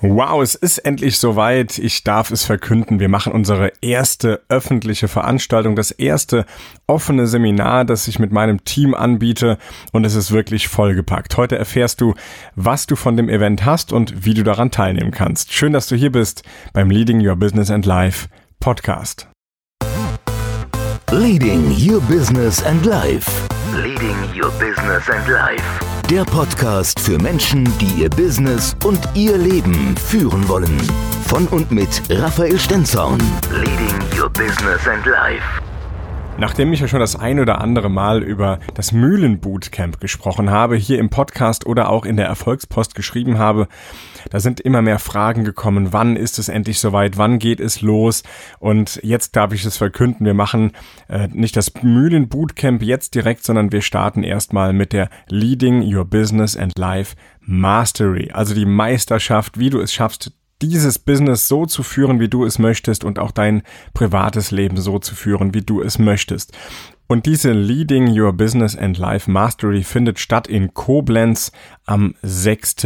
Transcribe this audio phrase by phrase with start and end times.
[0.00, 1.76] Wow, es ist endlich soweit.
[1.76, 3.00] Ich darf es verkünden.
[3.00, 6.46] Wir machen unsere erste öffentliche Veranstaltung, das erste
[6.86, 9.58] offene Seminar, das ich mit meinem Team anbiete
[9.90, 11.36] und es ist wirklich vollgepackt.
[11.36, 12.14] Heute erfährst du,
[12.54, 15.52] was du von dem Event hast und wie du daran teilnehmen kannst.
[15.52, 18.28] Schön, dass du hier bist beim Leading Your Business and Life
[18.60, 19.26] Podcast.
[21.10, 23.28] Leading Your Business and Life.
[23.74, 25.87] Leading Your Business and Life.
[26.10, 30.80] Der Podcast für Menschen, die ihr Business und ihr Leben führen wollen.
[31.26, 33.20] Von und mit Raphael Stenzorn.
[33.52, 35.67] Leading Your Business and Life.
[36.40, 41.00] Nachdem ich ja schon das ein oder andere Mal über das Mühlenbootcamp gesprochen habe, hier
[41.00, 43.66] im Podcast oder auch in der Erfolgspost geschrieben habe,
[44.30, 45.92] da sind immer mehr Fragen gekommen.
[45.92, 47.18] Wann ist es endlich soweit?
[47.18, 48.22] Wann geht es los?
[48.60, 50.24] Und jetzt darf ich es verkünden.
[50.26, 50.70] Wir machen
[51.08, 56.56] äh, nicht das Mühlenbootcamp jetzt direkt, sondern wir starten erstmal mit der Leading Your Business
[56.56, 58.30] and Life Mastery.
[58.32, 62.58] Also die Meisterschaft, wie du es schaffst, dieses Business so zu führen, wie du es
[62.58, 63.62] möchtest und auch dein
[63.94, 66.56] privates Leben so zu führen, wie du es möchtest.
[67.10, 71.52] Und diese Leading Your Business and Life Mastery findet statt in Koblenz
[71.86, 72.76] am 6.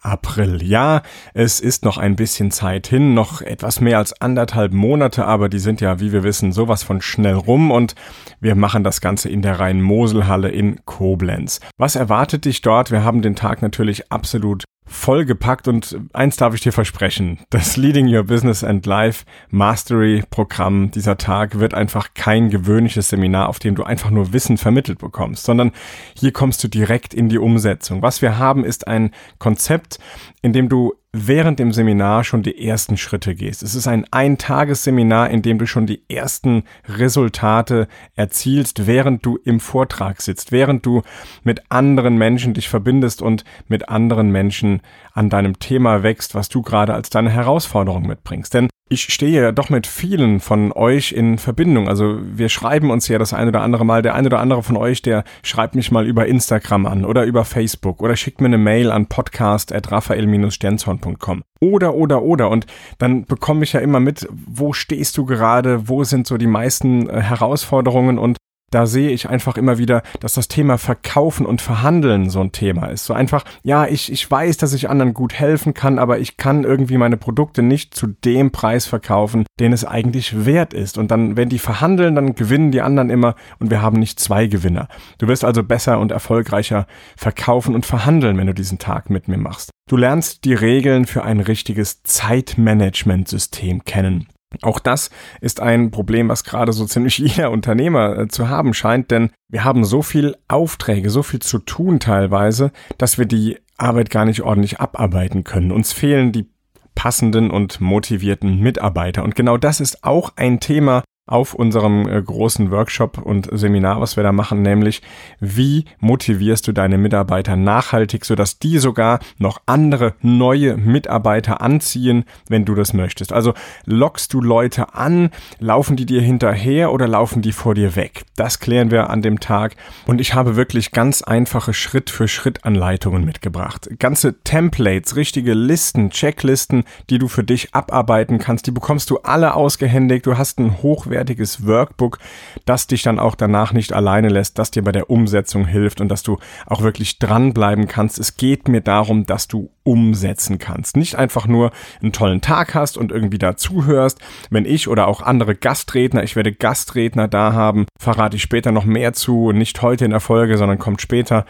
[0.00, 0.62] April.
[0.62, 1.02] Ja,
[1.34, 5.58] es ist noch ein bisschen Zeit hin, noch etwas mehr als anderthalb Monate, aber die
[5.58, 7.96] sind ja, wie wir wissen, sowas von schnell rum und
[8.40, 11.58] wir machen das Ganze in der Rhein-Mosel-Halle in Koblenz.
[11.76, 12.92] Was erwartet dich dort?
[12.92, 18.06] Wir haben den Tag natürlich absolut vollgepackt und eins darf ich dir versprechen, das Leading
[18.06, 23.74] Your Business and Life Mastery Programm dieser Tag wird einfach kein gewöhnliches Seminar, auf dem
[23.74, 25.72] du einfach nur Wissen vermittelt bekommst, sondern
[26.16, 28.02] hier kommst du direkt in die Umsetzung.
[28.02, 29.98] Was wir haben, ist ein Konzept,
[30.42, 33.62] in dem du während dem Seminar schon die ersten Schritte gehst.
[33.62, 39.60] Es ist ein Eintagesseminar, in dem du schon die ersten Resultate erzielst, während du im
[39.60, 41.02] Vortrag sitzt, während du
[41.44, 44.80] mit anderen Menschen dich verbindest und mit anderen Menschen
[45.14, 48.54] an deinem Thema wächst, was du gerade als deine Herausforderung mitbringst.
[48.54, 51.88] Denn ich stehe ja doch mit vielen von euch in Verbindung.
[51.88, 54.02] Also wir schreiben uns ja das eine oder andere Mal.
[54.02, 57.46] Der eine oder andere von euch, der schreibt mich mal über Instagram an oder über
[57.46, 61.44] Facebook oder schickt mir eine Mail an podcast.raphael-sternzorn.com.
[61.60, 62.50] Oder, oder, oder.
[62.50, 62.66] Und
[62.98, 67.08] dann bekomme ich ja immer mit, wo stehst du gerade, wo sind so die meisten
[67.08, 68.36] äh, Herausforderungen und
[68.72, 72.86] da sehe ich einfach immer wieder, dass das Thema Verkaufen und Verhandeln so ein Thema
[72.86, 73.04] ist.
[73.04, 76.64] So einfach, ja, ich, ich weiß, dass ich anderen gut helfen kann, aber ich kann
[76.64, 80.98] irgendwie meine Produkte nicht zu dem Preis verkaufen, den es eigentlich wert ist.
[80.98, 84.46] Und dann, wenn die verhandeln, dann gewinnen die anderen immer und wir haben nicht zwei
[84.46, 84.88] Gewinner.
[85.18, 89.38] Du wirst also besser und erfolgreicher verkaufen und verhandeln, wenn du diesen Tag mit mir
[89.38, 89.70] machst.
[89.88, 94.28] Du lernst die Regeln für ein richtiges Zeitmanagementsystem kennen.
[94.60, 99.10] Auch das ist ein Problem, was gerade so ziemlich jeder Unternehmer äh, zu haben scheint,
[99.10, 104.10] denn wir haben so viel Aufträge, so viel zu tun teilweise, dass wir die Arbeit
[104.10, 105.72] gar nicht ordentlich abarbeiten können.
[105.72, 106.48] Uns fehlen die
[106.94, 109.24] passenden und motivierten Mitarbeiter.
[109.24, 114.16] Und genau das ist auch ein Thema, auf unserem äh, großen Workshop und Seminar, was
[114.16, 115.02] wir da machen, nämlich
[115.38, 122.64] wie motivierst du deine Mitarbeiter nachhaltig, sodass die sogar noch andere neue Mitarbeiter anziehen, wenn
[122.64, 123.32] du das möchtest.
[123.32, 125.30] Also lockst du Leute an,
[125.60, 128.24] laufen die dir hinterher oder laufen die vor dir weg?
[128.34, 129.76] Das klären wir an dem Tag
[130.06, 133.88] und ich habe wirklich ganz einfache Schritt für Schritt Anleitungen mitgebracht.
[134.00, 139.54] Ganze Templates, richtige Listen, Checklisten, die du für dich abarbeiten kannst, die bekommst du alle
[139.54, 140.26] ausgehändigt.
[140.26, 142.18] Du hast ein hoch hochwertiges Workbook,
[142.64, 146.08] das dich dann auch danach nicht alleine lässt, das dir bei der Umsetzung hilft und
[146.08, 148.18] dass du auch wirklich dranbleiben kannst.
[148.18, 150.96] Es geht mir darum, dass du umsetzen kannst.
[150.96, 154.18] Nicht einfach nur einen tollen Tag hast und irgendwie dazuhörst.
[154.50, 158.84] Wenn ich oder auch andere Gastredner, ich werde Gastredner da haben, verrate ich später noch
[158.84, 161.44] mehr zu, nicht heute in der Folge, sondern kommt später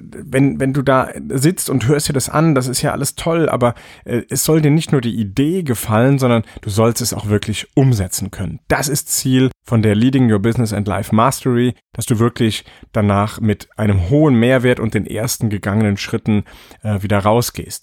[0.00, 3.48] wenn, wenn du da sitzt und hörst dir das an, das ist ja alles toll,
[3.48, 3.74] aber
[4.04, 7.66] äh, es soll dir nicht nur die Idee gefallen, sondern du sollst es auch wirklich
[7.74, 8.60] umsetzen können.
[8.68, 13.40] Das ist Ziel von der Leading Your Business and Life Mastery, dass du wirklich danach
[13.40, 16.44] mit einem hohen Mehrwert und den ersten gegangenen Schritten
[16.82, 17.77] äh, wieder rausgehst.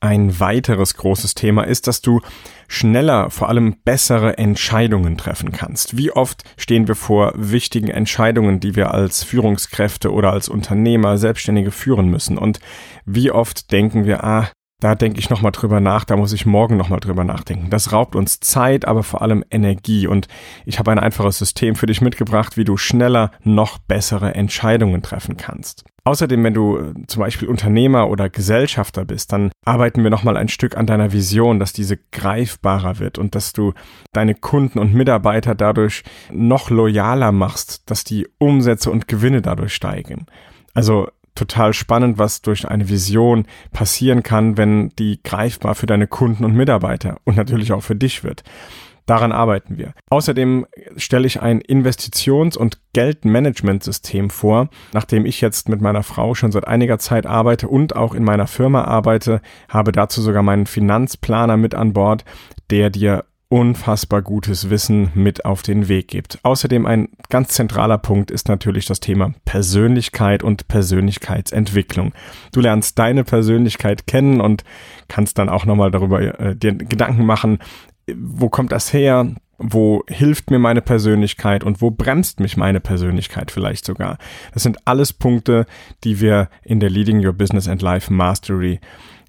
[0.00, 2.20] Ein weiteres großes Thema ist, dass du
[2.68, 5.96] schneller, vor allem bessere Entscheidungen treffen kannst.
[5.96, 11.70] Wie oft stehen wir vor wichtigen Entscheidungen, die wir als Führungskräfte oder als Unternehmer, Selbstständige
[11.70, 12.36] führen müssen?
[12.36, 12.60] Und
[13.04, 14.50] wie oft denken wir, ah,
[14.80, 17.70] da denke ich nochmal drüber nach, da muss ich morgen nochmal drüber nachdenken.
[17.70, 20.06] Das raubt uns Zeit, aber vor allem Energie.
[20.06, 20.28] Und
[20.66, 25.38] ich habe ein einfaches System für dich mitgebracht, wie du schneller noch bessere Entscheidungen treffen
[25.38, 25.84] kannst.
[26.06, 30.46] Außerdem, wenn du äh, zum Beispiel Unternehmer oder Gesellschafter bist, dann arbeiten wir nochmal ein
[30.46, 33.74] Stück an deiner Vision, dass diese greifbarer wird und dass du
[34.12, 40.26] deine Kunden und Mitarbeiter dadurch noch loyaler machst, dass die Umsätze und Gewinne dadurch steigen.
[40.74, 46.44] Also total spannend, was durch eine Vision passieren kann, wenn die greifbar für deine Kunden
[46.44, 48.44] und Mitarbeiter und natürlich auch für dich wird.
[49.06, 49.92] Daran arbeiten wir.
[50.10, 50.66] Außerdem
[50.96, 54.68] stelle ich ein Investitions- und Geldmanagementsystem vor.
[54.92, 58.48] Nachdem ich jetzt mit meiner Frau schon seit einiger Zeit arbeite und auch in meiner
[58.48, 62.24] Firma arbeite, habe dazu sogar meinen Finanzplaner mit an Bord,
[62.70, 66.40] der dir unfassbar gutes Wissen mit auf den Weg gibt.
[66.42, 72.12] Außerdem ein ganz zentraler Punkt ist natürlich das Thema Persönlichkeit und Persönlichkeitsentwicklung.
[72.52, 74.64] Du lernst deine Persönlichkeit kennen und
[75.06, 77.60] kannst dann auch nochmal darüber äh, dir Gedanken machen,
[78.14, 79.34] wo kommt das her?
[79.58, 84.18] Wo hilft mir meine Persönlichkeit und wo bremst mich meine Persönlichkeit vielleicht sogar?
[84.52, 85.66] Das sind alles Punkte,
[86.04, 88.80] die wir in der Leading Your Business and Life Mastery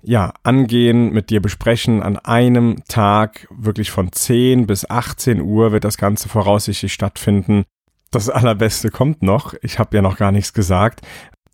[0.04, 2.04] ja, angehen, mit dir besprechen.
[2.04, 7.64] An einem Tag, wirklich von 10 bis 18 Uhr wird das Ganze voraussichtlich stattfinden.
[8.12, 9.54] Das Allerbeste kommt noch.
[9.62, 11.02] Ich habe ja noch gar nichts gesagt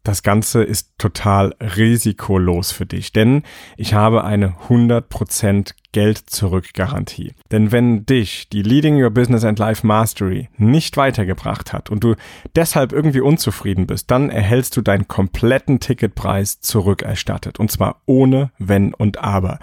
[0.03, 3.43] das Ganze ist total risikolos für dich, denn
[3.77, 7.33] ich habe eine 100% Geld zurück Garantie.
[7.51, 12.15] Denn wenn dich die Leading Your Business and Life Mastery nicht weitergebracht hat und du
[12.55, 18.93] deshalb irgendwie unzufrieden bist, dann erhältst du deinen kompletten Ticketpreis zurückerstattet und zwar ohne Wenn
[18.93, 19.59] und Aber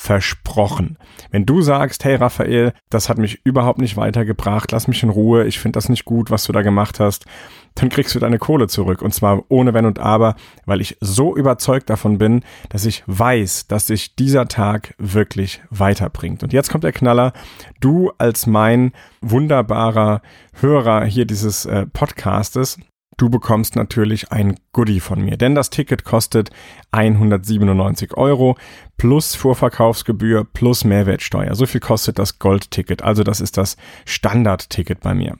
[0.00, 0.96] versprochen.
[1.30, 5.44] Wenn du sagst, hey Raphael, das hat mich überhaupt nicht weitergebracht, lass mich in Ruhe,
[5.44, 7.26] ich finde das nicht gut, was du da gemacht hast,
[7.74, 9.02] dann kriegst du deine Kohle zurück.
[9.02, 10.36] Und zwar ohne Wenn und Aber,
[10.66, 16.42] weil ich so überzeugt davon bin, dass ich weiß, dass sich dieser Tag wirklich weiterbringt.
[16.42, 17.32] Und jetzt kommt der Knaller.
[17.80, 20.22] Du als mein wunderbarer
[20.60, 22.78] Hörer hier dieses äh, Podcastes
[23.20, 26.48] Du bekommst natürlich ein Goodie von mir, denn das Ticket kostet
[26.92, 28.56] 197 Euro
[28.96, 31.54] plus Vorverkaufsgebühr plus Mehrwertsteuer.
[31.54, 33.02] So viel kostet das Goldticket.
[33.02, 33.76] Also das ist das
[34.06, 35.36] Standardticket bei mir.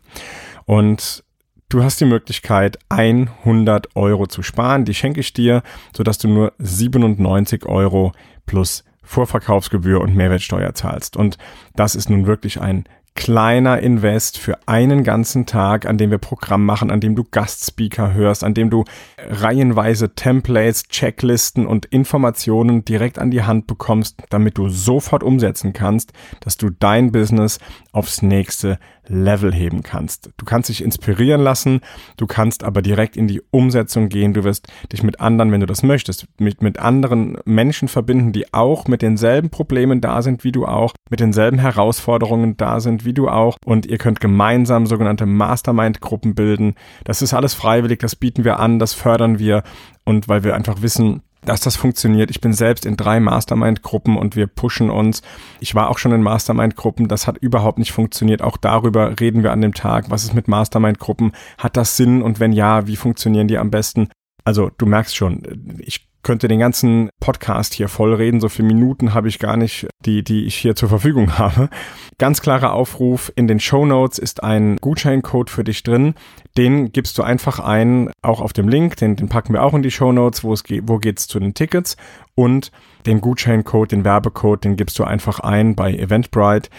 [0.67, 1.25] Und
[1.71, 4.85] Du hast die Möglichkeit, 100 Euro zu sparen.
[4.85, 5.63] Die schenke ich dir,
[5.97, 8.11] sodass du nur 97 Euro
[8.45, 11.17] plus Vorverkaufsgebühr und Mehrwertsteuer zahlst.
[11.17, 11.39] Und
[11.77, 16.65] das ist nun wirklich ein kleiner Invest für einen ganzen Tag, an dem wir Programm
[16.65, 18.85] machen, an dem du Gastspeaker hörst, an dem du
[19.19, 26.13] reihenweise Templates, Checklisten und Informationen direkt an die Hand bekommst, damit du sofort umsetzen kannst,
[26.41, 27.59] dass du dein Business
[27.93, 28.79] aufs nächste
[29.11, 30.31] Level heben kannst.
[30.37, 31.81] Du kannst dich inspirieren lassen,
[32.17, 34.33] du kannst aber direkt in die Umsetzung gehen.
[34.33, 38.55] Du wirst dich mit anderen, wenn du das möchtest, mit, mit anderen Menschen verbinden, die
[38.55, 43.13] auch mit denselben Problemen da sind wie du auch, mit denselben Herausforderungen da sind wie
[43.13, 43.57] du auch.
[43.65, 46.75] Und ihr könnt gemeinsam sogenannte Mastermind-Gruppen bilden.
[47.05, 49.65] Das ist alles freiwillig, das bieten wir an, das fördern wir.
[50.05, 52.31] Und weil wir einfach wissen, dass das funktioniert.
[52.31, 55.23] Ich bin selbst in drei Mastermind-Gruppen und wir pushen uns.
[55.61, 57.09] Ich war auch schon in Mastermind-Gruppen.
[57.09, 58.43] Das hat überhaupt nicht funktioniert.
[58.43, 60.11] Auch darüber reden wir an dem Tag.
[60.11, 61.33] Was ist mit Mastermind-Gruppen?
[61.59, 62.23] Hat das Sinn?
[62.23, 64.09] Und wenn ja, wie funktionieren die am besten?
[64.45, 65.43] Also du merkst schon,
[65.79, 68.41] ich könnte den ganzen Podcast hier vollreden.
[68.41, 71.71] So viele Minuten habe ich gar nicht, die, die ich hier zur Verfügung habe.
[72.19, 73.33] Ganz klarer Aufruf.
[73.37, 76.15] In den Show Notes ist ein Gutscheincode für dich drin.
[76.57, 78.97] Den gibst du einfach ein, auch auf dem Link.
[78.97, 81.39] Den, den packen wir auch in die Show Notes, wo es geht, wo geht's zu
[81.39, 81.97] den Tickets.
[82.35, 82.73] Und
[83.07, 86.71] den Gutscheincode, den Werbecode, den gibst du einfach ein bei Eventbrite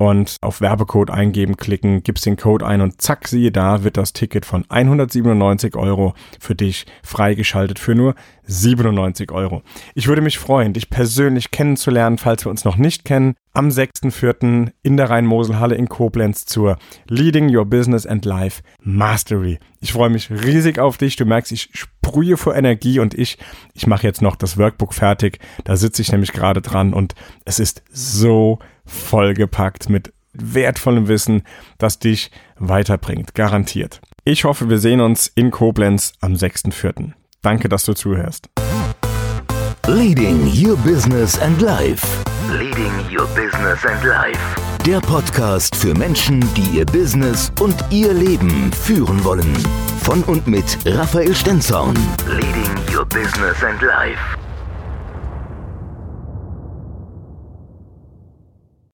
[0.00, 4.14] und auf Werbecode eingeben klicken, gibst den Code ein und zack, siehe da, wird das
[4.14, 9.62] Ticket von 197 Euro für dich freigeschaltet für nur 97 Euro.
[9.94, 14.70] Ich würde mich freuen, dich persönlich kennenzulernen, falls wir uns noch nicht kennen, am 6.4.
[14.82, 16.78] in der Rhein-Mosel-Halle in Koblenz zur
[17.08, 19.58] Leading Your Business and Life Mastery.
[19.80, 21.16] Ich freue mich riesig auf dich.
[21.16, 23.38] Du merkst, ich sprühe vor Energie und ich,
[23.74, 25.38] ich mache jetzt noch das Workbook fertig.
[25.64, 27.14] Da sitze ich nämlich gerade dran und
[27.44, 31.42] es ist so vollgepackt mit wertvollem Wissen,
[31.78, 33.34] das dich weiterbringt.
[33.34, 34.00] Garantiert.
[34.24, 37.12] Ich hoffe, wir sehen uns in Koblenz am 6.4.
[37.42, 38.48] Danke, dass du zuhörst.
[39.86, 42.06] Leading Your Business and Life.
[42.58, 44.40] Leading Your Business and Life.
[44.84, 49.54] Der Podcast für Menschen, die ihr Business und ihr Leben führen wollen.
[50.02, 51.96] Von und mit Raphael Stenzorn.
[52.26, 54.39] Leading Your Business and Life.